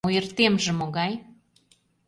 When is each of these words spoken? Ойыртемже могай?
Ойыртемже 0.07 0.71
могай? 0.79 1.13